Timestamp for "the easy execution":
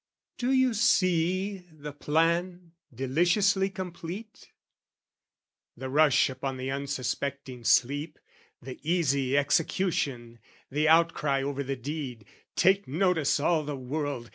8.63-10.39